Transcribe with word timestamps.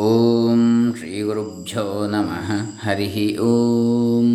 ಓಂ 0.00 0.94
ಶ್ರೀ 0.98 1.22
ಗುರುಭ್ಯೋ 1.22 2.06
ನಮಃ 2.06 2.48
ಹರಿ 2.82 3.38
ಓಂ 3.38 4.28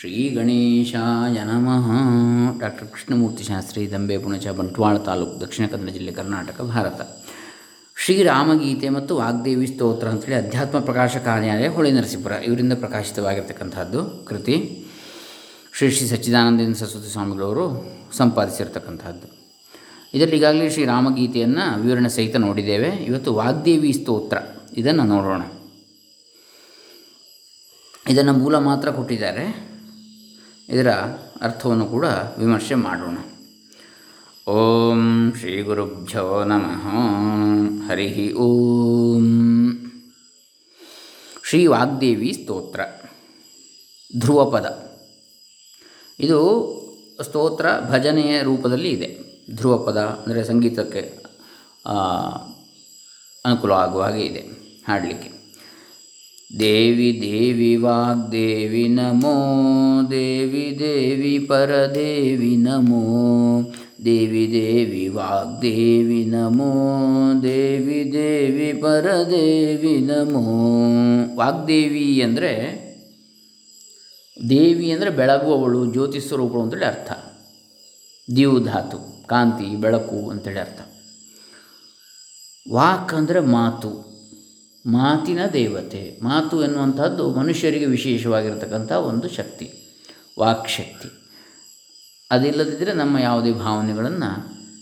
ಶ್ರೀ 0.00 0.28
ಗಣೇಶಾಯ 0.28 1.44
ನಮಃ 1.44 1.86
ಡಾಕ್ಟರ್ 2.60 2.88
ಕೃಷ್ಣಮೂರ್ತಿ 2.88 3.44
ಶಾಸ್ತ್ರಿ 3.44 3.92
ದಂಬೆ 3.92 4.18
ಪುಣಚ 4.18 4.46
ಬಂಟ್ವಾಳ 4.48 4.96
ತಾಲೂಕು 4.96 5.40
ದಕ್ಷಿಣ 5.40 5.66
ಕನ್ನಡ 5.66 5.90
ಜಿಲ್ಲೆ 5.90 6.12
ಕರ್ನಾಟಕ 6.12 6.60
ಭಾರತ 6.60 7.00
ಶ್ರೀರಾಮಗೀತೆ 8.04 8.88
ಮತ್ತು 8.88 9.16
ವಾಗ್ದೇವಿ 9.16 9.66
ಸ್ತೋತ್ರ 9.66 10.08
ಅಂತೇಳಿ 10.08 10.46
ಅಧ್ಯಾತ್ಮ 10.46 10.78
ಪ್ರಕಾಶ 10.78 11.16
ಕಾರ್ಯಾಲಯ, 11.16 11.68
ಹೊಳೆ 11.68 11.90
ನರಸೀಪುರ. 11.90 12.32
ಇವರಿಂದ 12.32 12.72
ಪ್ರಕಾಶಿತವಾಗಿರ್ತಕ್ಕಂಥದ್ದು 12.72 14.24
ಕೃತಿ. 14.24 14.86
ಶ್ರೀ 15.76 15.90
ಶ್ರೀ 15.90 16.08
ಸಚ್ಚಿದಾನಂದೇಂದ್ರ 16.08 16.74
ಸರಸ್ವತಿ 16.74 17.12
ಸ್ವಾಮಿಗಳವರು 17.12 17.86
ಸಂಪಾದಿಸಿರ್ತಕ್ಕಂಥದ್ದು. 18.16 19.28
ಇದರಲ್ಲಿ 20.14 20.36
ಈಗಾಗಲೇ 20.36 20.70
ಶ್ರೀ 20.70 20.84
ರಾಮಗೀತೆಯನ್ನು 20.84 21.80
ವಿವರಣೆ 21.80 22.08
ಸಹಿತ 22.08 22.36
ನೋಡಿದ್ದೇವೆ. 22.36 22.88
ಇವತ್ತು 22.88 23.34
ವಾಗ್ದೇವಿ 23.34 23.92
ಸ್ತೋತ್ರ. 23.92 24.36
ಇದನ್ನು 24.76 25.04
ನೋಡೋಣ. 25.04 25.42
ಇದನ್ನು 28.08 28.32
ಮೂಲ 28.32 28.58
ಮಾತ್ರ 28.58 28.90
ಕೊಟ್ಟಿದ್ದಾರೆ. 28.90 29.74
ಇದರ 30.68 30.90
ಅರ್ಥವನ್ನು 31.40 31.86
ಕೂಡ 31.86 32.04
ವಿಮರ್ಶೆ 32.38 32.74
ಮಾಡೋಣ. 32.74 33.18
ಓಂ 34.50 35.32
ಶ್ರೀ 35.38 35.62
ಗುರುಭ್ಯೋ 35.62 36.44
ನಮಃ. 36.44 36.88
ಹರಿ 37.90 38.32
ಓಂ. 38.32 39.76
ಶ್ರೀ 41.48 41.66
ವಾಗ್ದೇವಿ 41.66 42.32
ಸ್ತೋತ್ರ. 42.32 42.80
ಧ್ರುವಪದ. 44.20 44.98
ಇದು 46.20 46.38
ಸ್ತೋತ್ರ 47.22 47.66
ಭಜನೆಯ 47.90 48.42
ರೂಪದಲ್ಲಿ 48.42 48.90
ಇದೆ. 48.90 49.24
ಧ್ರುವಪದ 49.54 49.96
ಅಂದರೆ 49.96 50.44
ಸಂಗೀತಕ್ಕೆ 50.44 51.24
ಅನುಕೂಲ 53.44 53.72
ಆಗುವ 53.72 54.02
ಹಾಗೆ 54.02 54.22
ಇದೆ. 54.22 54.63
ಹಾಡಲಿಕ್ಕೆ. 54.88 55.30
ದೇವಿ 56.58 57.18
ದೇವಿ 57.22 57.76
ವಾಗ್ದೇವಿ 57.76 58.88
ನಮೋ, 58.88 59.36
ದೇವಿ 60.10 60.76
ದೇವಿ 60.78 61.38
ಪರದೇವಿ 61.38 62.56
ನಮೋ, 62.56 63.02
ದೇವಿ 64.04 64.52
ದೇವಿ 64.52 65.08
ವಾಗ್ದೇವಿ 65.08 66.24
ನಮೋ, 66.24 66.72
ದೇವಿ 67.42 68.12
ದೇವಿ 68.12 68.72
ಪರದೇವಿ 68.72 70.00
ನಮೋ. 70.00 70.44
ವಾಗ್ದೇವಿ 71.34 72.22
ಅಂದರೆ 72.22 72.52
ದೇವಿ 74.48 74.90
ಅಂದರೆ 74.90 75.10
ಬೆಳಗುವವಳು, 75.10 75.86
ಜ್ಯೋತಿ 75.86 76.20
ಸ್ವರೂಪಳು 76.20 76.62
ಅಂತೇಳಿ 76.62 76.84
ಅರ್ಥ. 76.84 77.12
ದಿವು 78.36 78.64
ಕಾಂತಿ, 79.26 79.76
ಬೆಳಕು 79.76 80.30
ಅಂತೇಳಿ 80.30 80.60
ಅರ್ಥ. 80.60 80.80
ವಾಕ್ 82.72 83.14
ಅಂದರೆ 83.14 83.40
ಮಾತು. 83.40 84.13
ಮಾತಿನ 84.86 85.38
ದೇವತೆ. 85.52 86.18
ಮಾತು 86.22 86.64
ಎನ್ನುವಂಥದ್ದು 86.64 87.34
ಮನುಷ್ಯರಿಗೆ 87.34 87.86
ವಿಶೇಷವಾಗಿರತಕ್ಕಂಥ 87.86 88.92
ಒಂದು 88.92 89.28
ಶಕ್ತಿ, 89.28 89.70
ವಾಕ್ಶಕ್ತಿ. 90.38 91.08
ಅದಿಲ್ಲದಿದ್ದರೆ 92.30 92.92
ನಮ್ಮ 92.92 93.18
ಯಾವುದೇ 93.18 93.52
ಭಾವನೆಗಳನ್ನು 93.52 94.30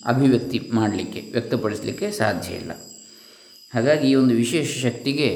ಅಭಿವ್ಯಕ್ತಿ 0.09 0.71
ಮಾಡಲಿಕ್ಕೆ, 0.73 1.21
ವ್ಯಕ್ತಪಡಿಸಲಿಕ್ಕೆ 1.33 2.11
ಸಾಧ್ಯ 2.11 2.55
ಇಲ್ಲ. 2.55 2.73
ಹಾಗಾಗಿ 3.75 4.11
ಈ 4.11 4.15
ಒಂದು 4.15 4.35
ವಿಶೇಷ 4.35 4.85
ಶಕ್ತಿಗೆ 4.85 5.29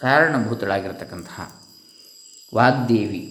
ಕಾರಣಭೂತಳಾಗಿರ್ತಕ್ಕಂತಹ 0.00 1.40
ವಾಗ್ದೇವಿ, 2.54 3.24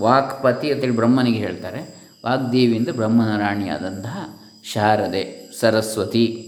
ವಾಕ್ಪತಿ 0.00 0.72
ಅಂತೇಳಿ 0.72 0.96
ಬ್ರಹ್ಮನಿಗೆ 0.96 1.38
ಹೇಳ್ತಾರೆ. 1.38 1.80
ವಾಗ್ದೇವಿ 2.26 2.78
ಅಂದರೆ 2.78 2.92
ಬ್ರಹ್ಮನ 2.92 3.36
ರಾಣಿಯಾದಂತಹ 3.36 4.16
ಶಾರದೆ, 4.64 5.52
ಸರಸ್ವತಿ. 5.60 6.46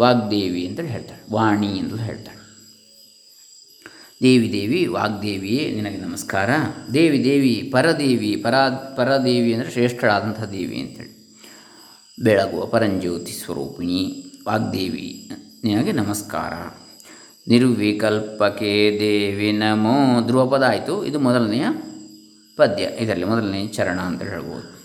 ವಾಗ್ದೇವಿ 0.00 0.66
ಅಂತೇಳಿ 0.66 0.88
ಹೇಳ್ತಾಳೆ. 0.88 1.32
ವಾಣಿ 1.32 1.78
ಅಂತಲೂ 1.78 1.98
ಹೇಳ್ತಾಳೆ. 1.98 2.44
ದೇವಿ 4.22 4.52
ದೇವಿ, 4.52 4.86
ವಾಗ್ದೇವಿಯೇ, 4.86 5.70
ನಿನಗೆ 5.70 5.96
ನಮಸ್ಕಾರ. 5.96 6.50
ದೇವಿ 6.94 7.24
ದೇವಿ, 7.24 7.70
ಪರದೇವಿ, 7.72 8.36
ಪರಾ, 8.36 8.94
ಪರದೇವಿ 8.96 9.54
ಅಂದರೆ 9.54 9.70
ಶ್ರೇಷ್ಠಳಾದಂಥ 9.70 10.42
ದೇವಿ 10.42 10.80
ಅಂತೇಳಿ. 10.80 11.14
ಬೆಳಗುವ 12.22 12.66
ಪರಂಜ್ಯೋತಿ 12.66 13.32
ಸ್ವರೂಪಿಣಿ, 13.32 14.24
ವಾಗ್ದೇವಿ, 14.48 15.30
ನಿನಗೆ 15.64 15.92
ನಮಸ್ಕಾರ. 15.92 16.52
ನಿರ್ವಿಕಲ್ಪಕೆ 17.48 18.96
ದೇವಿ 19.00 19.52
ನಮೋ 19.52 20.26
ಧ್ರುವಪದ 20.26 20.62
ಆಯಿತು. 20.62 21.04
ಇದು 21.04 21.20
ಮೊದಲನೆಯ 21.20 21.64
ಪದ್ಯ. 22.56 22.82
ಇದರಲ್ಲಿ 22.82 23.24
ಮೊದಲನೆಯ 23.24 23.66
ಚರಣ 23.66 24.00
ಅಂತ 24.00 24.22
ಹೇಳ್ಬೋದು. 24.22 24.83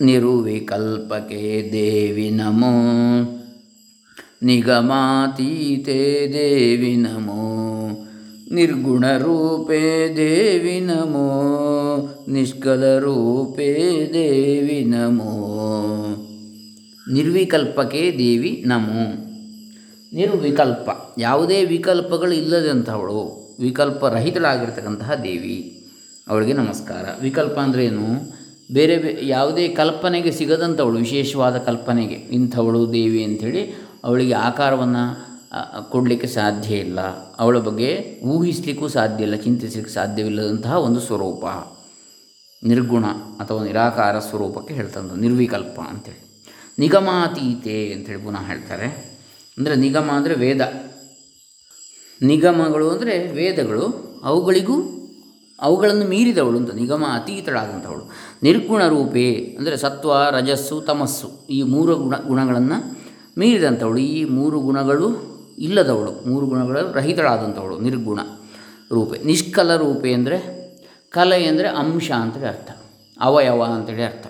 ನಿರುವಿಕಲ್ಪಕೆ 0.00 1.68
ದೇವಿ 1.72 2.30
ನಮೋ. 2.30 2.72
ನಿಗಮಾತೀತೆ 4.42 6.30
ದೇವಿ 6.32 6.96
ನಮೋ. 6.96 7.40
ನಿರ್ಗುಣರೂಪೇ 8.52 10.14
ದೇವಿ 10.16 10.80
ನಮೋ. 10.80 11.26
ನಿಷ್ಕಲರೂಪೇ 12.28 13.74
ದೇವಿ 14.12 14.84
ನಮೋ. 14.84 15.56
ನಿರ್ವಿಕಲ್ಪಕೆ 17.12 18.14
ದೇವಿ 18.18 18.64
ನಮೋ. 18.66 19.26
ನಿರ್ವಿಕಲ್ಪ, 20.12 20.90
ಯಾವುದೇ 21.18 21.64
ವಿಕಲ್ಪಗಳು 21.64 22.32
ಇಲ್ಲದಂಥವಳು, 22.32 23.56
ವಿಕಲ್ಪರಹಿತಳಾಗಿರ್ತಕ್ಕಂತಹ 23.60 25.14
ದೇವಿ. 25.14 25.88
ಅವಳಿಗೆ 26.28 26.52
ನಮಸ್ಕಾರ. 26.52 27.04
ವಿಕಲ್ಪ 27.22 27.58
ಅಂದರೆ 27.58 27.84
ಏನು? 27.84 28.39
ಬೇರೆ 28.76 28.96
ಬೇ, 29.02 29.10
ಯಾವುದೇ 29.34 29.64
ಕಲ್ಪನೆಗೆ 29.80 30.30
ಸಿಗದಂಥವಳು, 30.38 30.96
ವಿಶೇಷವಾದ 31.04 31.56
ಕಲ್ಪನೆಗೆ, 31.68 32.18
ಇಂಥವಳು 32.36 32.80
ದೇವಿ 32.92 33.20
ಅಂಥೇಳಿ 33.24 33.62
ಅವಳಿಗೆ 34.04 34.34
ಆಕಾರವನ್ನು 34.48 35.04
ಕೊಡಲಿಕ್ಕೆ 35.92 36.28
ಸಾಧ್ಯ 36.36 36.76
ಇಲ್ಲ. 36.86 37.00
ಅವಳ 37.42 37.58
ಬಗ್ಗೆ 37.68 37.90
ಊಹಿಸಲಿಕ್ಕೂ 38.32 38.88
ಸಾಧ್ಯ 38.96 39.26
ಇಲ್ಲ, 39.26 39.36
ಚಿಂತಿಸ್ಲಿಕ್ಕೆ 39.46 39.92
ಸಾಧ್ಯವಿಲ್ಲದಂತಹ 39.92 40.74
ಒಂದು 40.86 41.00
ಸ್ವರೂಪ. 41.08 41.44
ನಿರ್ಗುಣ 42.62 43.06
ಅಥವಾ 43.42 43.60
ನಿರಾಕಾರ 43.64 44.14
ಸ್ವರೂಪಕ್ಕೆ 44.28 44.72
ಹೇಳ್ತಂಥ 44.78 45.12
ನಿರ್ವಿಕಲ್ಪ 45.26 45.76
ಅಂಥೇಳಿ. 45.92 46.20
ನಿಗಮಾತೀತೆ 46.78 47.76
ಅಂಥೇಳಿ 47.94 48.20
ಪುನಃ 48.24 48.44
ಹೇಳ್ತಾರೆ. 48.50 48.88
ಅಂದರೆ 49.58 49.74
ನಿಗಮ 49.84 50.08
ಅಂದರೆ 50.18 50.34
ವೇದ. 50.44 50.62
ನಿಗಮಗಳು 52.20 52.86
ಅಂದರೆ 52.94 53.14
ವೇದಗಳು, 53.38 53.84
ಅವುಗಳಿಗೂ 54.24 54.76
ಅವುಗಳನ್ನು 55.60 56.06
ಮೀರಿದವಳು 56.12 56.56
ಅಂತ, 56.60 56.72
ನಿಗಮ 56.80 57.04
ಅತೀತಳಾದಂಥವಳು. 57.16 58.04
ನಿರ್ಗುಣ 58.46 58.82
ರೂಪೇ 58.94 59.26
ಅಂದರೆ 59.58 59.76
ಸತ್ವ, 59.84 60.12
ರಜಸ್ಸು, 60.36 60.76
ತಮಸ್ಸು 60.88 61.28
ಈ 61.56 61.58
ಮೂರು 61.72 61.94
ಗುಣ, 62.04 62.14
ಗುಣಗಳನ್ನು 62.30 62.78
ಮೀರಿದಂಥವಳು. 63.40 64.00
ಈ 64.12 64.22
ಮೂರು 64.38 64.58
ಗುಣಗಳು 64.68 65.08
ಇಲ್ಲದವಳು, 65.66 66.12
ಮೂರು 66.28 66.44
ಗುಣಗಳ 66.52 66.76
ರಹಿತಳಾದಂಥವಳು, 66.98 67.76
ನಿರ್ಗುಣ 67.86 68.20
ರೂಪೆ. 68.90 69.16
ನಿಷ್ಕಲ 69.30 69.70
ರೂಪೆ 69.82 70.10
ಅಂದರೆ 70.18 70.38
ಕಲೆ 71.12 71.38
ಅಂದರೆ 71.50 71.68
ಅಂಶ 71.80 72.08
ಅಂತೇಳಿ 72.24 72.48
ಅರ್ಥ, 72.52 72.70
ಅವಯವ 73.16 73.62
ಅಂತೇಳಿ 73.76 74.04
ಅರ್ಥ. 74.08 74.26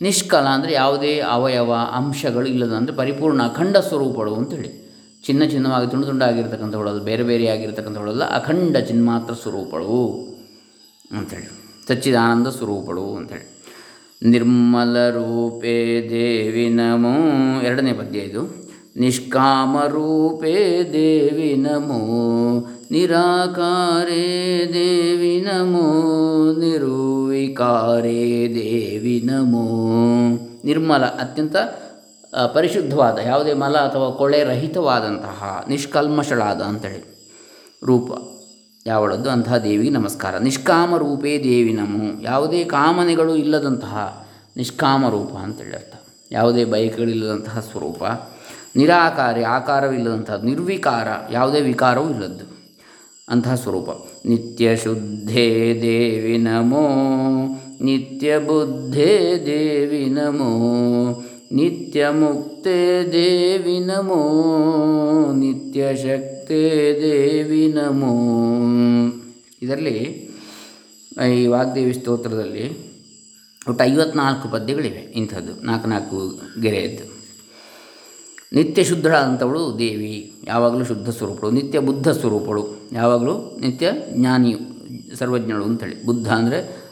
ನಿಷ್ಕಲ 0.00 0.46
ಅಂದರೆ 0.56 0.72
ಯಾವುದೇ 0.80 1.12
ಅವಯವ, 1.34 1.72
ಅಂಶಗಳು 1.98 2.46
ಇಲ್ಲದ 2.52 2.74
ಅಂದರೆ 2.78 2.94
ಪರಿಪೂರ್ಣ 3.00 3.42
ಅಖಂಡ 3.50 3.76
ಸ್ವರೂಪಗಳು 3.88 4.34
ಅಂತೇಳಿ 4.40 4.70
ಚಿನ್ನ 5.24 5.42
ಚಿನ್ನವಾಗಿ 5.52 5.86
ತುಂಡು 5.90 6.06
ತುಂಡಾಗಿರ್ತಕ್ಕಂಥವಳಲ್ಲ 6.06 7.00
ಬೇರೆ 7.08 7.24
ಬೇರೆ 7.28 7.44
ಆಗಿರ್ತಕ್ಕಂಥವಳಲ್ಲ, 7.54 8.24
ಅಖಂಡ 8.38 8.76
ಚಿನ್ಮಾತ್ರ 8.90 9.34
ಸ್ವರೂಪಗಳು 9.42 9.98
ಅಂಥೇಳಿ 11.18 11.48
ಸಚ್ಚಿದಾನಂದ 11.88 12.48
ಸ್ವರೂಪಗಳು 12.48 13.14
ಅಂಥೇಳಿ 13.16 13.46
ನಿರ್ಮಲ 14.22 14.96
ರೂಪೇ 15.08 15.76
ದೇವಿ 16.10 16.68
ನಮೋ, 16.68 17.14
ಎರಡನೇ 17.60 17.92
ಪದ್ಯ 17.92 18.18
ಇದು. 18.18 18.42
ನಿಷ್ಕಾಮ 18.96 19.82
ರೂಪೇ 19.82 20.54
ದೇವಿ 20.92 21.54
ನಮೋ, 21.56 22.00
ನಿರಾಕಾರೇ 22.90 24.26
ದೇವಿ 24.72 25.40
ನಮೋ, 25.40 25.86
ನಿರೂವಿಕಾರೇ 26.60 28.22
ದೇವಿ 28.54 29.16
ನಮೋ. 29.24 29.64
ನಿರ್ಮಲ 30.64 31.04
ಅತ್ಯಂತ 31.04 31.56
ಪರಿಶುದ್ಧವಾದ, 32.54 33.18
ಯಾವುದೇ 33.18 33.52
ಮಲ 33.52 33.76
ಅಥವಾ 33.78 34.10
ಕೊಳೆ 34.10 34.44
ರಹಿತವಾದಂತಹ, 34.44 35.64
ನಿಷ್ಕಲ್ಮಶಳಾದ 35.68 36.60
ಅಂತೇಳಿ 36.62 37.02
ರೂಪ. 37.86 38.12
ಯಾವಳದ್ದು? 38.86 39.30
ಅಂತಹ 39.30 39.56
ದೇವಿಗೆ 39.56 39.90
ನಮಸ್ಕಾರ. 39.90 40.36
ನಿಷ್ಕಾಮ 40.36 40.96
ರೂಪೇ 40.96 41.40
ದೇವಿ 41.44 41.72
ನಮೋ. 41.72 42.22
ಯಾವುದೇ 42.22 42.64
ಕಾಮನೆಗಳು 42.64 43.36
ಇಲ್ಲದಂತಹ 43.36 44.26
ನಿಷ್ಕಾಮ 44.56 45.08
ರೂಪ 45.08 45.34
ಅಂತೇಳಿ 45.34 45.74
ಅರ್ಥ 45.74 45.92
ಯಾವುದೇ 46.32 46.64
ಬಯಕೆಗಳಿಲ್ಲದಂತಹ 46.64 47.60
ಸ್ವರೂಪ. 47.60 48.04
ನಿರಾಕಾರಿ, 48.76 49.42
ಆಕಾರವಿಲ್ಲದಂತಹ 49.42 50.40
ನಿರ್ವಿಕಾರ, 50.44 51.08
ಯಾವುದೇ 51.32 51.60
ವಿಕಾರವೂ 51.60 52.10
ಇಲ್ಲದ್ದು. 52.10 52.44
ಅಂತಹ 53.28 53.54
ಸ್ವರೂಪ. 53.54 53.88
ನಿತ್ಯ 54.26 54.76
ಶುದ್ಧೇ 54.76 55.78
ದೇವಿ 55.82 56.38
ನಮೋ. 56.38 57.04
ನಿತ್ಯ 57.80 58.38
ಬುದ್ಧೇ 58.38 59.42
ದೇವಿ 59.46 60.04
ನಮೋ. 60.04 60.54
ನಿತ್ಯ 61.52 62.10
ಮುಕ್ತೇ 62.10 63.08
ದೇವಿ 63.12 63.78
ನಮೋ. 63.78 64.22
ನಿತ್ಯ 65.32 65.96
ಶಕ್ತೇ 65.96 66.31
ದೇವಿ 66.48 67.72
ನಮೋ. 67.72 68.12
ಇದರಲ್ಲಿ, 69.62 69.96
ಈ 71.34 71.46
ವಾಗ್ದೇವಿ 71.46 71.94
ಸ್ತೋತ್ರದಲ್ಲಿ 71.94 72.64
ಒಟ್ಟು 73.68 73.84
ಐವತ್ನಾಲ್ಕು 73.84 74.48
ಪದ್ಯಗಳಿವೆ. 74.48 75.02
ಇಂಥದ್ದು 75.12 75.52
ನಾಲ್ಕು 75.62 75.88
ನಾಲ್ಕು 75.88 76.18
ಗೆರೆಯದ್ದು. 76.60 77.04
ನಿತ್ಯ 78.52 78.84
ಶುದ್ಧಳಾದಂಥವಳು 78.84 79.78
ದೇವಿ, 79.78 80.32
ಯಾವಾಗಲೂ 80.46 80.84
ಶುದ್ಧ 80.84 81.10
ಸ್ವರೂಪಳು. 81.10 81.50
ನಿತ್ಯ 81.50 81.78
ಬುದ್ಧ 81.78 82.08
ಸ್ವರೂಪಳು, 82.08 82.90
ಯಾವಾಗಲೂ 82.92 83.58
ನಿತ್ಯ 83.60 83.92
ಜ್ಞಾನಿಯು 84.12 84.58
ಸರ್ವಜ್ಞಳು 85.16 85.64
ಅಂತೇಳಿ. 85.64 86.06
ಬುದ್ಧ 86.06 86.28
ಅಂದರೆ 86.32 86.82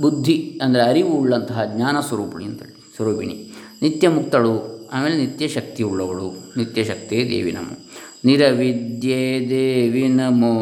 ಬುದ್ಧಿ, 0.00 0.60
ಅಂದರೆ 0.62 0.82
ಅರಿವು 0.82 1.12
ಉಳ್ಳಂತಹ 1.12 1.60
ಜ್ಞಾನ 1.76 1.96
ಸ್ವರೂಪಿಣಿ 2.00 2.44
ಅಂತೇಳಿ, 2.44 2.74
ಸ್ವರೂಪಿಣಿ. 2.96 3.36
ನಿತ್ಯ 3.82 4.08
ಮುಕ್ತಳು, 4.08 4.54
ಆಮೇಲೆ 4.92 5.16
ನಿತ್ಯ 5.16 5.48
ಶಕ್ತಿ 5.48 5.82
ಉಳ್ಳವಳು. 5.82 6.28
ನಿತ್ಯ 6.56 6.84
ಶಕ್ತಿ 6.84 7.16
ದೇವಿ 7.30 7.52
ನಮೋ. 7.52 7.74
ನಿರವಿದ್ಯೆ 8.24 9.48
ದೇವಿ 9.48 10.08
ನಮೋ, 10.08 10.54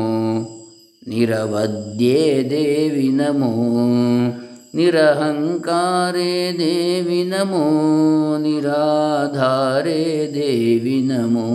ನಿರವದ್ಯೆ 1.07 2.51
ದೇವಿ 2.51 3.09
ನಮೋ, 3.09 3.53
ನಿರಹಂಕಾರೇ 4.75 6.53
ದೇವಿ 6.59 7.23
ನಮೋ, 7.23 7.65
ನಿರಾಧಾರೇ 8.37 10.31
ದೇವಿ 10.35 11.03
ನಮೋ. 11.03 11.47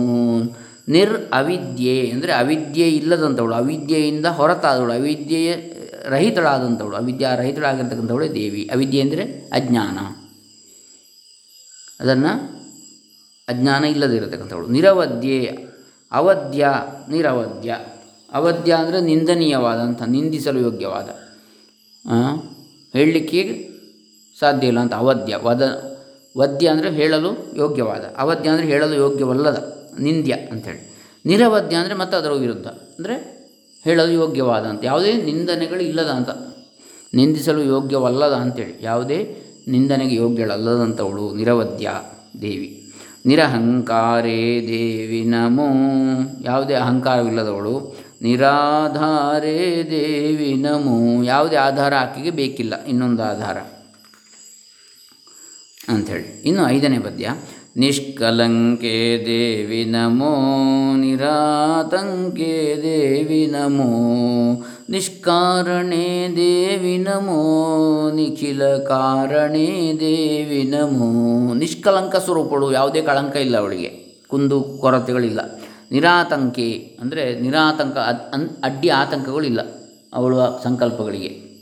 ನಿರ್ 0.88 1.12
ಅವಿದ್ಯೆ 1.32 2.10
ಅಂದರೆ 2.10 2.32
ಅವಿದ್ಯೆ 2.32 2.88
ಇಲ್ಲದಂಥವಳು, 2.88 3.54
ಅವಿದ್ಯೆಯಿಂದ 3.54 4.26
ಹೊರತಾದವಳು, 4.26 4.92
ಅವಿದ್ಯೆಯ 4.92 5.54
ರಹಿತಳಾದಂಥವಳು, 6.08 6.96
ಅವಿದ್ಯಾ 6.96 7.34
ರಹಿತಳಾಗಿರ್ತಕ್ಕಂಥವಳೆ 7.34 8.34
ದೇವಿ. 8.34 8.70
ಅವಿದ್ಯೆ 8.72 9.02
ಅಂದರೆ 9.02 9.22
ಅಜ್ಞಾನ. 9.52 9.98
ಅದನ್ನು 12.00 12.32
ಅಜ್ಞಾನ 13.48 13.84
ಇಲ್ಲದಿರತಕ್ಕಂಥವಳು 13.84 14.66
ನಿರವದ್ಯೆ 14.66 15.71
ಅವಧ್ಯ 16.12 16.68
ನಿರವಧ್ಯ. 17.08 17.78
ಅವಧ್ಯ 18.32 18.72
ಅಂದರೆ 18.72 19.00
ನಿಂದನೀಯವಾದಂಥ, 19.00 20.02
ನಿಂದಿಸಲು 20.02 20.60
ಯೋಗ್ಯವಾದ. 20.60 21.08
ಹೇಳಲಿಕ್ಕೆ 22.92 23.68
ಸಾಧ್ಯ 24.40 24.66
ಇಲ್ಲ 24.66 24.80
ಅಂತ 24.80 24.94
ಅವಧ್ಯ. 24.94 25.36
ವದ, 25.42 25.92
ವದ್ಯ 26.38 26.68
ಅಂದರೆ 26.68 26.90
ಹೇಳಲು 26.90 27.56
ಯೋಗ್ಯವಾದ. 27.56 28.14
ಅವಧ್ಯ 28.18 28.50
ಅಂದರೆ 28.50 28.66
ಹೇಳಲು 28.66 28.94
ಯೋಗ್ಯವಲ್ಲದ, 28.94 29.88
ನಿಂದ್ಯ 29.98 30.32
ಅಂಥೇಳಿ. 30.32 30.92
ನಿರವಧ್ಯ 31.26 31.76
ಅಂದರೆ 31.76 31.94
ಮತ್ತೆ 31.94 32.16
ಅದರ 32.16 32.30
ವಿರುದ್ಧ. 32.30 32.66
ಅಂದರೆ 32.66 33.42
ಹೇಳಲು 33.84 34.12
ಯೋಗ್ಯವಾದ 34.12 34.64
ಅಂತ. 34.64 34.84
ಯಾವುದೇ 34.84 35.12
ನಿಂದನೆಗಳು 35.12 35.80
ಇಲ್ಲದ 35.80 36.06
ಅಂತ. 36.06 36.30
ನಿಂದಿಸಲು 37.14 37.62
ಯೋಗ್ಯವಲ್ಲದ 37.62 38.32
ಅಂಥೇಳಿ. 38.32 38.78
ಯಾವುದೇ 38.80 39.36
ನಿಂದನೆಗೆ 39.68 40.14
ಯೋಗ್ಯಳಲ್ಲದಂಥವಳು 40.14 41.34
ನಿರವಧ್ಯ 41.34 41.90
ದೇವಿ. 42.42 42.81
ನಿರಹಂಕಾರೇ 43.26 44.40
ದೇವಿ 44.68 45.22
ನಮೋ. 45.24 45.68
ಯಾವುದೇ 46.42 46.74
ಅಹಂಕಾರವಿಲ್ಲದವಳು, 46.74 47.74
ನಿರಾಧಾರೇ 48.22 49.58
ದೇವಿ 49.90 50.54
ನಮೋ. 50.54 51.22
ಯಾವುದೇ 51.22 51.56
ಆಧಾರ 51.56 51.92
ಆಕೆಗೆ 51.94 52.30
ಬೇಕಿಲ್ಲ, 52.30 52.84
ಇನ್ನೊಂದು 52.84 53.22
ಆಧಾರ 53.22 53.58
ಅಂಥೇಳಿ. 55.88 56.28
ಇನ್ನು 56.44 56.68
ಐದನೇ 56.68 56.98
ಪದ್ಯ, 56.98 57.28
ನಿಷ್ಕಲಂಕೆ 57.76 58.96
ದೇವಿ 59.26 59.84
ನಮೋ, 59.84 60.32
ನಿರಾತಂಕೆ 60.96 62.54
ದೇವಿ 62.82 63.46
ನಮೋ. 63.46 63.90
ನಿಷ್ಕಾರಣೆ 64.90 66.28
ದೇವಿ 66.36 66.98
ನಮೋ 66.98 68.10
ನಿಖಿಲ 68.10 68.76
ಕಾರಣೇ 68.76 69.92
ದೇವಿ 70.00 70.62
ನಮೋ 70.62 71.54
ನಿಷ್ಕಲಂಕ 71.54 72.16
ಸ್ವರೂಪಳು 72.16 72.72
ಯಾವುದೇ 72.72 73.02
ಕಳಂಕ 73.02 73.36
ಇಲ್ಲ 73.36 73.58
ಅವಳಿಗೆ. 73.58 73.88
ಕುಂದು 74.28 74.60
ಕೊರತೆಗಳಿಲ್ಲ. 74.60 75.40
ನಿರಾತಂಕೆ 75.90 76.98
ಅಂದರೆ 77.00 77.40
ನಿರಾತಂಕ 77.40 77.96
ಅಡ್ಡಿ 78.64 78.88
ಆತಂಕಗಳಿಲ್ಲ 78.88 79.60
ಅವಳ 80.14 80.34
ಸಂಕಲ್ಪಗಳಿಗೆ. 80.62 81.52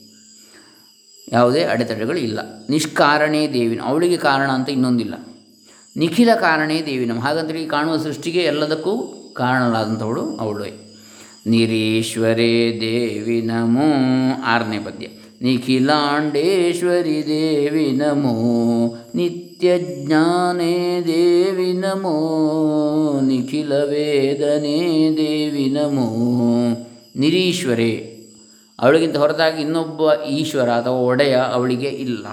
ಯಾವುದೇ 1.32 1.64
ಅಡೆತಡೆಗಳು 1.64 2.18
ಇಲ್ಲ. 2.18 2.40
ನಿಷ್ಕಾರಣೇ 2.70 3.52
ದೇವಿನ, 3.52 3.80
ಅವಳಿಗೆ 3.84 4.16
ಕಾರಣ 4.16 4.50
ಅಂತ 4.50 4.68
ಇನ್ನೊಂದಿಲ್ಲ. 4.68 5.14
ನಿಖಿಲ 5.96 6.34
ಕಾರಣೇ 6.34 6.82
ದೇವಿನ 6.86 7.18
ಹಾಗಂದ್ರೆ 7.18 7.62
ಈ 7.62 7.66
ಕಾಣುವ 7.66 7.96
ಸೃಷ್ಟಿಗೆ 7.96 8.40
ಎಲ್ಲದಕ್ಕೂ 8.40 9.14
ಕಾರಣಲಾದಂಥವಳು 9.36 10.36
ಅವಳು. 10.36 10.89
ನಿರೀಶ್ವರೇ 11.46 12.78
ದೇವಿ 12.80 13.42
ನಮೋ. 13.42 13.82
ಆರನೇ 14.44 14.78
ಪದ್ಯ. 14.78 15.06
ನಿಖಿಲಾಂಡೇಶ್ವರಿ 15.42 17.26
ದೇವಿ 17.26 17.90
ನಮೋ. 17.90 18.94
ನಿತ್ಯ 19.14 19.78
ಜ್ಞಾನೇ 19.78 21.00
ದೇವಿ 21.06 21.72
ನಮೋ. 21.72 23.20
ನಿಖಿಲ 23.20 23.72
ವೇದನೆ 23.72 25.10
ದೇವಿ 25.16 25.70
ನಮೋ. 25.70 26.06
ನಿರೀಶ್ವರೇ. 27.16 28.16
ಅವಳಿಗಿಂತ 28.78 29.16
ಹೊರತಾಗಿ 29.16 29.62
ಇನ್ನೊಬ್ಬ 29.62 30.22
ಈಶ್ವರ 30.22 30.68
ಅಥವಾ 30.68 30.94
ಒಡೆಯ 30.94 31.36
ಅವಳಿಗೆ 31.52 31.88
ಇಲ್ಲ. 31.88 32.26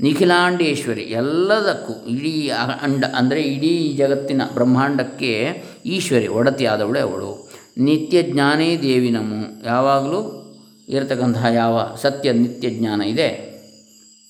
ನಿಖಿಲಾಂಡೇಶ್ವರಿ 0.00 1.00
ಎಲ್ಲದಕ್ಕೂ 1.00 2.06
ಇಡೀ 2.06 2.50
ಅಂಡ 2.82 3.04
ಅಂದರೆ 3.04 3.42
ಇಡೀ 3.42 3.94
ಜಗತ್ತಿನ 3.96 4.42
ಬ್ರಹ್ಮಾಂಡಕ್ಕೆ 4.54 5.62
ಈಶ್ವರಿ 5.86 6.28
ಒಡತಿಯಾದವಳೆ 6.28 7.00
ಅವಳು. 7.00 7.51
ನಿತ್ಯ 7.76 8.22
ಜ್ಞಾನೇ 8.22 8.76
ದೇವಿ 8.76 9.10
ನಮ್ಮ 9.10 9.44
ಯಾವಾಗಲೂ 9.64 10.38
ಇರತಕ್ಕಂತಹ 10.88 11.44
ಯಾವ 11.44 11.96
ಸತ್ಯ 12.02 12.32
ನಿತ್ಯ 12.32 12.70
ಜ್ಞಾನ 12.70 13.02
ಇದೆ, 13.02 13.52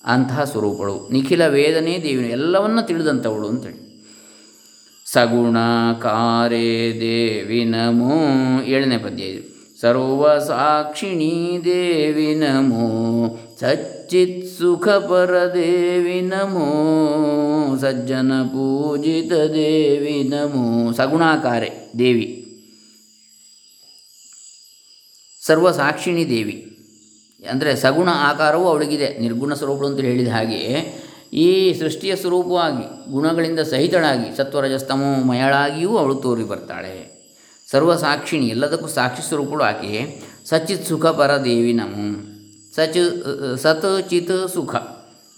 ಅಂತಹ 0.04 0.44
ಸ್ವರೂಪಳು 0.44 1.08
ನಿಖಿಲ 1.12 1.46
ವೇದನೆ 1.46 2.02
ದೇವಿನ 2.02 2.30
ಎಲ್ಲವನ್ನ 2.30 2.80
ತಿಳಿದಂಥವಳು 2.80 3.48
ಅಂತೇಳಿ. 3.48 3.82
ಸಗುಣಕಾರೇ 5.12 6.92
ದೇವಿ 7.00 7.64
ನಮೋ. 7.64 8.62
ಏಳನೇ 8.62 8.98
ಪದ್ಯ 8.98 9.24
ಇದು 9.24 9.52
ಸರ್ವ 9.80 10.38
ಸಾಕ್ಷಿಣಿ 10.38 11.60
ದೇವಿ 11.64 12.34
ನಮೋ. 12.34 13.38
ಸಚ್ಚಿತ್ 13.60 14.58
ಸುಖಪರ 14.58 15.52
ದೇವಿ 15.54 16.20
ನಮೋ. 16.20 17.76
ಸಜ್ಜನ 17.76 18.32
ಪೂಜಿತ 18.42 19.32
ದೇವಿ 19.32 20.28
ನಮೋ. 20.28 20.92
ಸಗುಣಾಕಾರೆ 20.92 21.92
ದೇವಿ. 21.98 22.41
ಸರ್ವ 25.46 25.70
ಸಾಕ್ಷಿಣಿ 25.70 26.24
ದೇವಿ. 26.30 26.56
ಅಂದರೆ 27.42 27.76
ಸಗುಣ 27.76 28.10
ಆಕಾರವೂ 28.12 28.66
ಅವಳಿಗಿದೆ, 28.68 29.08
ನಿರ್ಗುಣ 29.20 29.54
ಸ್ವರೂಪಗಳು 29.54 29.88
ಅಂತ 29.88 30.00
ಹೇಳಿದ 30.00 30.28
ಹಾಗೆ, 30.28 30.60
ಈ 31.32 31.48
ಸೃಷ್ಟಿಯ 31.80 32.16
ಸ್ವರೂಪವಾಗಿ, 32.16 33.10
ಗುಣಗಳಿಂದ 33.12 33.60
ಸಹಿತಳಾಗಿ, 33.60 34.36
ಸತ್ವರಜಸ್ತಮೋ 34.36 35.10
ಮಯಳಾಗಿಯೂ 35.30 35.92
ಅವಳು 35.96 36.14
ತೋರಿ 36.14 36.44
ಬರ್ತಾಳೆ. 36.44 36.94
ಸರ್ವ 37.68 37.96
ಸಾಕ್ಷಿಣಿ, 37.96 38.48
ಎಲ್ಲದಕ್ಕೂ 38.48 38.88
ಸಾಕ್ಷಿ 38.98 39.22
ಸ್ವರೂಪಗಳು 39.28 39.62
ಆಕೆ 39.62 39.92
ಸಚಿತ್ 40.50 40.86
ಸುಖ 40.86 41.06
ಪರ 41.06 41.32
ದೇವಿ 41.44 41.72
ನಮೋ. 41.72 42.08
ಸಚ್ 42.76 42.98
ಸತ್ 43.62 43.86
ಚಿತ್ 44.10 44.34
ಸುಖ. 44.54 44.74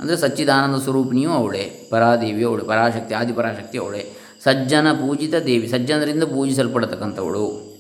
ಅಂದರೆ 0.01 0.17
ಸಚ್ಚಿದಾನಂದ 0.17 0.79
ಸ್ವರೂಪಿಣಿಯೂ 0.83 1.31
ಅವಳೆ 1.31 1.65
ಪರಾದೇವಿ 1.91 2.43
ಅವಳು, 2.43 2.63
ಪರಾಶಕ್ತಿ, 2.65 3.15
ಆದಿಪರಾಶಕ್ತಿ 3.15 3.79
ಅವಳೆ, 3.79 4.03
ಸಜ್ಜನ 4.45 4.89
ಪೂಜಿತ 4.93 5.35
ದೇವಿ, 5.35 5.67
ಸಜ್ಜನರಿಂದ 5.69 6.25
ಪೂಜಿಸಲ್ಪಡತಕ್ಕಂಥವಳು. 6.35 7.74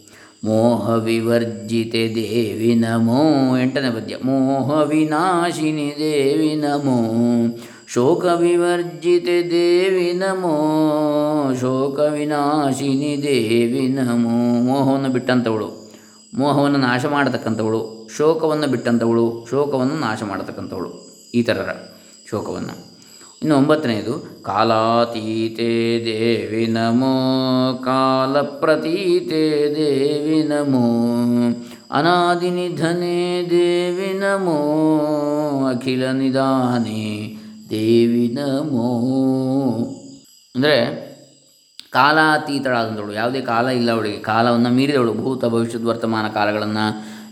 ಮೋಹ 0.44 0.94
ವಿವರ್ಜಿತೆ 0.94 2.14
ದೇವಿ 2.14 2.74
ನಮೋ. 2.74 3.56
ಎಂಟನೇ 3.58 3.90
ಪದ್ಯ. 3.90 4.16
ಮೋಹವಿನಾಶಿನಿ 4.24 5.94
ದೇವಿ 5.98 6.54
ನಮೋ. 6.54 7.58
ಶೋಕ 7.88 8.24
ವಿವರ್ಜಿತೆ 8.24 9.50
ದೇವಿ 9.50 10.12
ನಮೋ. 10.12 11.54
ಶೋಕವಿನಾಶಿನಿ 11.60 13.22
ದೇವಿ 13.22 13.88
ನಮೋ. 13.88 14.62
ಮೋಹವನ್ನು 14.62 15.08
ಬಿಟ್ಟಂಥವಳು 15.08 15.92
ಮೋಹವನ್ನು 16.34 16.78
ನಾಶ 16.78 17.04
ಮಾಡತಕ್ಕಂಥವಳು 17.04 18.08
ಶೋಕವನ್ನು 18.16 18.66
ಬಿಟ್ಟಂಥವಳು 18.66 19.46
ಶೋಕವನ್ನು 19.50 19.94
ನಾಶ 19.94 20.22
ಮಾಡತಕ್ಕಂಥವಳು 20.22 21.16
ಈ 21.34 21.42
ಥರರ 21.42 21.68
ಶೋಕವನ್ನು. 22.30 22.93
ಇನ್ನು 23.44 23.56
ಒಂಬತ್ತನೆಯದು 23.56 24.42
ಕಾಲಾತೀತೆ 24.42 26.04
ದೇವಿ 26.04 26.66
ನಮೋ, 26.66 27.10
ಕಾಲಪ್ರತೀತೆ 27.84 29.74
ದೇವಿ 29.74 30.42
ನಮೋ 30.42 30.86
ಅನಾದಿನಿಧನೆ 31.90 33.42
ದೇವಿ 33.50 34.18
ನಮೋ, 34.18 34.56
ಅಖಿಲ 35.66 36.10
ನಿಧಾನೆ 36.10 37.04
ದೇವಿ 37.70 38.28
ನಮೋ. 38.28 38.88
ಅಂದರೆ 40.54 40.78
ಕಾಲಾತೀತಳಾದಂಥವಳು, 41.92 43.12
ಯಾವುದೇ 43.12 43.40
ಕಾಲ 43.40 43.68
ಇಲ್ಲ 43.68 43.90
ಅವಳಿಗೆ, 43.92 44.16
ಕಾಲವನ್ನು 44.16 44.70
ಮೀರಿದವಳು, 44.70 45.14
ಭೂತ 45.14 45.44
ಭವಿಷ್ಯದ 45.44 45.86
ವರ್ತಮಾನ 45.86 46.28
ಕಾಲಗಳನ್ನು 46.28 46.86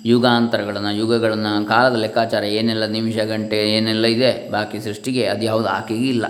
ಯುಗಾಂತರಗಳನ್ನು, 0.05 0.95
ಯುಗಗಳನ್ನು, 0.95 1.69
ಕಾಲದ 1.69 1.97
ಲೆಕ್ಕಾಚಾರ, 1.97 2.45
ಏನೆಲ್ಲ 2.45 2.87
ನಿಮಿಷ, 2.87 3.19
ಗಂಟೆ, 3.19 3.71
ಏನೆಲ್ಲ 3.71 4.05
ಇದೆ, 4.05 4.51
ಬಾಕಿ 4.51 4.81
ಸೃಷ್ಟಿಗೆ 4.81 5.25
ಅದು 5.25 5.45
ಯಾವುದು 5.45 5.69
ಆಕೆಗೆ 5.69 6.09
ಇಲ್ಲ. 6.09 6.27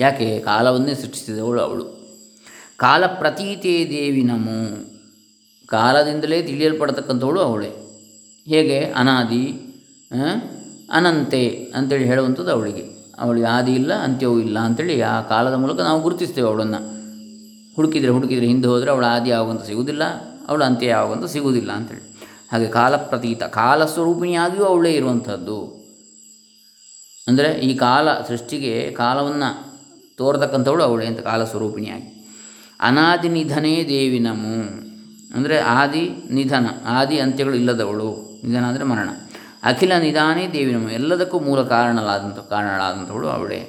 ಯಾಕೆ? 0.00 0.38
ಕಾಲವನ್ನೇ 0.38 0.94
ಸೃಷ್ಟಿಸಿದವಳು 0.94 1.60
ಅವಳು. 1.60 2.02
ಕಾಲ 2.76 3.06
ಪ್ರತೀತೇ 3.06 3.88
ದೇವಿ 3.90 4.22
ನಮೋ. 4.22 4.90
ಕಾಲದಿಂದಲೇ 5.66 6.42
ತಿಳಿಯಲ್ಪಡತಕ್ಕಂಥವಳು 6.42 7.40
ಅವಳೇ. 7.40 7.70
ಹೇಗೆ? 8.48 8.84
ಅನಾದಿ 8.84 9.60
ಅನಂತೆ 10.92 11.72
ಅಂತೇಳಿ 11.74 12.04
ಹೇಳುವಂಥದ್ದು 12.04 12.50
ಅವಳಿಗೆ. 12.50 13.02
ಅವಳಿಗೆ 13.18 13.46
ಆದಿ 13.46 13.72
ಇಲ್ಲ, 13.72 13.94
ಅಂತ್ಯವೂ 13.94 14.38
ಇಲ್ಲ 14.38 14.58
ಅಂತೇಳಿ 14.58 15.00
ಆ 15.00 15.20
ಕಾಲದ 15.20 15.54
ಮೂಲಕ 15.54 15.80
ನಾವು 15.80 16.02
ಗುರುತಿಸ್ತೇವೆ 16.02 16.48
ಅವಳನ್ನು. 16.48 17.02
ಹುಡುಕಿದರೆ 17.74 18.10
ಹುಡುಕಿದರೆ 18.10 18.46
ಹಿಂದೆ 18.46 18.68
ಹೋದರೆ 18.68 18.90
ಅವಳು 18.90 19.06
ಆದಿ 19.06 19.30
ಯಾವಾಗಂತ 19.30 19.62
ಸಿಗುವುದಿಲ್ಲ, 19.62 20.02
ಅವಳ 20.48 20.64
ಅಂತ್ಯ 20.64 20.86
ಯಾವಾಗಂತ 20.86 21.24
ಸಿಗುವುದಿಲ್ಲ 21.30 21.72
ಅಂಥೇಳಿ 21.72 22.11
ಹಾಗೆ 22.52 22.66
ಕಾಲ 22.68 22.96
ಪ್ರತೀತ, 22.96 23.42
ಕಾಲ 23.42 23.84
ಸ್ವರೂಪಿಣಿಯಾಗಿಯೂ 23.84 24.64
ಅವಳೇ 24.64 24.92
ಇರುವಂಥದ್ದು. 24.92 25.58
ಅಂದರೆ 27.28 27.52
ಈ 27.52 27.74
ಕಾಲ 27.76 28.08
ಸೃಷ್ಟಿಗೆ 28.28 28.90
ಕಾಲವನ್ನು 28.90 29.50
ತೋರ್ತಕ್ಕಂಥವಳು 30.18 30.82
ಅವಳೇ 30.82 31.06
ಅಂತ 31.06 31.20
ಕಾಲಸ್ವರೂಪಿಣಿಯಾಗಿ 31.20 32.08
ಅನಾದಿ 32.80 33.28
ನಿಧನೇ 33.28 33.84
ದೇವಿ 33.84 34.18
ನಮು. 34.18 34.56
ಅಂದರೆ 35.34 35.58
ಆದಿ 35.58 36.04
ನಿಧನ, 36.30 36.66
ಆದಿ 36.86 37.18
ಅಂತ್ಯಗಳು 37.18 37.54
ಇಲ್ಲದವಳು. 37.54 38.40
ನಿಧನ 38.44 38.64
ಅಂದರೆ 38.64 38.84
ಮರಣ. 38.84 39.10
ಅಖಿಲ 39.62 39.92
ನಿಧಾನೇ 39.98 40.48
ದೇವಿ 40.48 40.72
ನಮು. 40.72 40.88
ಎಲ್ಲದಕ್ಕೂ 40.88 41.38
ಮೂಲ 41.38 41.62
ಕಾರಣಲಾದಂಥ 41.62 42.38
ಕಾರಣಳಾದಂಥವಳು 42.38 43.28
ಅವಳೇ. 43.28 43.60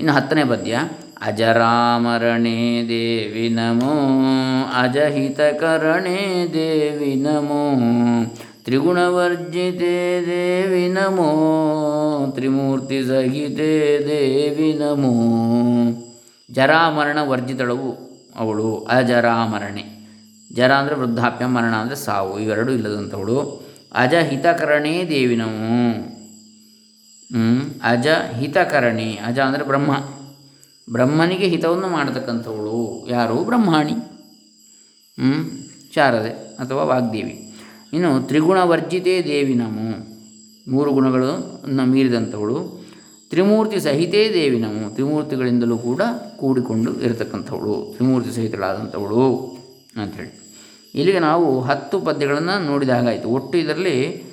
ಇನ್ನು 0.00 0.12
ಹತ್ತನೇ 0.12 0.44
ಪದ್ಯ. 0.44 0.78
ಅಜರಾಮರಣೇ 1.22 2.86
ದೇವಿ 2.88 3.48
ನಮೋ, 3.48 3.94
ಅಜಹಿತಕರಣೇ 4.80 6.46
ದೇವಿ 6.52 7.14
ನಮೋ, 7.14 7.76
ತ್ರಿಗುಣವರ್ಜಿತೆ 8.64 10.26
ದೇವಿ 10.26 10.88
ನಮೋ, 10.88 11.28
ತ್ರಿಮೂರ್ತಿ 12.34 13.02
ಸಹಿತೆ 13.02 13.98
ದೇವಿ 14.06 14.72
ನಮೋ. 14.72 15.12
ಜರಾಮರಣ 16.52 17.18
ವರ್ಜಿತಳವು 17.22 17.92
ಅವಳು 18.36 18.78
ಅಜರಾಮರಣೆ. 18.78 19.84
ಜರ 20.54 20.72
ಅಂದರೆ 20.72 20.94
ವೃದ್ಧಾಪ್ಯ, 20.94 21.46
ಮರಣ 21.46 21.74
ಅಂದರೆ 21.74 21.96
ಸಾವು, 21.96 22.38
ಇವೆರಡೂ 22.38 22.72
ಇಲ್ಲದಂಥವಳು 22.72 23.66
ಅಜಹಿತಕರಣೇ 23.94 25.04
ದೇವಿ 25.04 25.36
ನಮೋ. 25.36 25.86
ಅಜ 27.84 28.06
ಹಿತಕರಣಿ 28.38 29.18
ಅಜ 29.26 29.38
ಅಂದರೆ 29.38 29.64
ಬ್ರಹ್ಮ. 29.64 29.92
ಬ್ರಹ್ಮನಿಗೆ 30.92 31.46
ಹಿತವನ್ನು 31.46 31.88
ಮಾಡತಕ್ಕಂಥವಳು 31.88 33.06
ಯಾರು? 33.10 33.34
ಬ್ರಹ್ಮಾಣಿ. 33.34 33.92
ಹ್ಮ್. 33.92 35.50
ಶಾರದೆ 35.94 36.28
ಅಥವಾ 36.30 36.82
ವಾಗ್ದೇವಿ. 36.82 37.54
ಇನ್ನು 37.92 38.26
ತ್ರಿಗುಣವರ್ಜಿತೇ 38.28 39.22
ದೇವಿ 39.22 39.54
ನಮೋ. 39.54 40.06
ಮೂರು 40.70 40.92
ಗುಣಗಳನ್ನು 40.92 41.84
ಮೀರಿದಂಥವಳು. 41.86 42.84
ತ್ರಿಮೂರ್ತಿ 43.30 43.80
ಸಹಿತೇ 43.80 44.30
ದೇವಿ 44.32 44.58
ನಮೋ. 44.60 44.90
ತ್ರಿಮೂರ್ತಿಗಳಿಂದಲೂ 44.90 45.78
ಕೂಡ 45.78 46.02
ಕೂಡಿಕೊಂಡು 46.36 47.00
ಇರತಕ್ಕಂಥವಳು. 47.00 47.92
ತ್ರಿಮೂರ್ತಿ 47.96 48.34
ಸಹಿತಳಾದಂಥವಳು 48.34 49.36
ಅಂಥೇಳಿ. 50.02 50.46
ಇಲ್ಲಿಗೆ 50.94 51.20
ನಾವು 51.20 51.60
ಹತ್ತು 51.60 52.00
ಪದ್ಯಗಳನ್ನು 52.00 52.66
ನೋಡಿದಾಗಾಯಿತು 52.66 53.28
ಒಟ್ಟು 53.28 53.58
ಇದರಲ್ಲಿ 53.58 54.24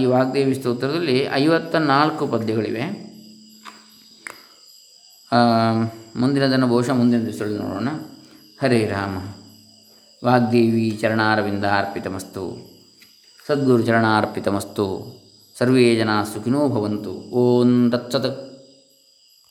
ಈ 0.00 0.04
ವಾಗ್ದೇವಿ 0.04 0.54
ಸ್ತೋತ್ರದಲ್ಲಿ 0.54 1.20
ಐವತ್ತ 1.34 1.76
ನಾಲ್ಕು 1.76 2.26
ಪದ್ಯಗಳಿವೆ. 2.26 3.13
ಮುಂದಿನದನ್ನು 6.16 6.66
ಬಹುಶಃ 6.66 6.92
ಮುಂದಿನ 6.92 7.20
ದಿವಸದಲ್ಲಿ 7.20 7.58
ನೋಡೋಣ. 7.58 7.88
ಹರೇ 8.62 8.86
ರಾಮ. 8.86 9.18
ವಾಗ್ದೇವಿ 10.26 10.98
ಚರಣಾರವಿಂದ 11.00 11.64
ಅರ್ಪಿತಮಸ್ತು. 11.64 12.74
ಸದ್ಗುರು 13.46 13.82
ಚರಣಾರ್ಪಿತಮಸ್ತು. 13.82 15.14
ಸರ್ವೇ 15.58 15.96
ಜನ 15.96 16.22
ಸುಖಿನೋ 16.22 16.68
ಭವಂತು. 16.68 17.10
ಓಂ 17.10 17.90
ತತ್ಸತ್. 17.90 18.53